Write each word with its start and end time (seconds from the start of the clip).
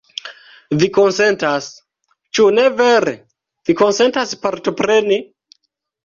Vi 0.83 0.87
konsentas, 0.93 1.65
ĉu 2.37 2.45
ne 2.59 2.63
vere? 2.79 3.13
Vi 3.71 3.75
konsentas 3.83 4.33
partopreni? 4.47 5.21